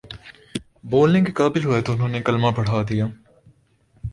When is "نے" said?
2.07-2.21